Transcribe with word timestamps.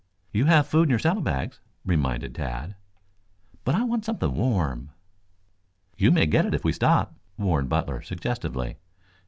"You 0.31 0.45
have 0.45 0.65
food 0.65 0.85
in 0.85 0.89
your 0.89 0.97
saddle 0.97 1.21
bags," 1.21 1.59
reminded 1.85 2.33
Tad. 2.33 2.73
"But 3.63 3.75
I 3.75 3.83
want 3.83 4.03
something 4.03 4.33
warm." 4.33 4.89
"You 5.95 6.09
may 6.09 6.25
get 6.25 6.43
it 6.47 6.55
if 6.55 6.65
you 6.65 6.71
stop," 6.73 7.13
warned 7.37 7.69
Butler 7.69 8.01
suggestively. 8.01 8.77